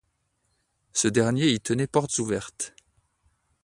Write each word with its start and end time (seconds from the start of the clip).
Ce 0.93 1.07
dernier 1.07 1.51
y 1.51 1.59
tenait 1.59 1.85
portes 1.85 2.17
ouvertes. 2.17 2.73